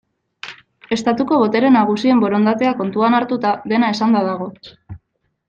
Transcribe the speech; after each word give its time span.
Estatuko 0.95 1.37
botere 1.41 1.69
nagusien 1.75 2.23
borondatea 2.23 2.73
kontuan 2.81 3.19
hartuta, 3.19 3.53
dena 3.75 3.93
esanda 3.97 4.25
dago. 4.31 4.51